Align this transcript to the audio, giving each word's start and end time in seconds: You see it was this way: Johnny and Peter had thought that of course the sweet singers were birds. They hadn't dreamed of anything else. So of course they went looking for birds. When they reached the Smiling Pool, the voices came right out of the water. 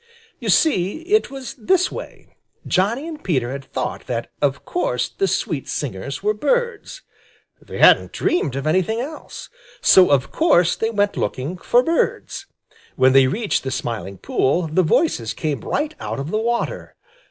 You 0.39 0.49
see 0.49 1.01
it 1.03 1.29
was 1.29 1.53
this 1.59 1.91
way: 1.91 2.35
Johnny 2.65 3.07
and 3.07 3.23
Peter 3.23 3.51
had 3.51 3.65
thought 3.65 4.07
that 4.07 4.31
of 4.41 4.65
course 4.65 5.07
the 5.07 5.27
sweet 5.27 5.67
singers 5.69 6.23
were 6.23 6.33
birds. 6.33 7.03
They 7.61 7.77
hadn't 7.77 8.11
dreamed 8.11 8.55
of 8.55 8.65
anything 8.65 8.99
else. 8.99 9.49
So 9.79 10.09
of 10.09 10.31
course 10.31 10.75
they 10.75 10.89
went 10.89 11.17
looking 11.17 11.55
for 11.55 11.83
birds. 11.83 12.47
When 12.95 13.13
they 13.13 13.27
reached 13.27 13.61
the 13.63 13.69
Smiling 13.69 14.17
Pool, 14.17 14.67
the 14.73 14.81
voices 14.81 15.35
came 15.35 15.61
right 15.61 15.93
out 15.99 16.19
of 16.19 16.31
the 16.31 16.39
water. 16.41 16.95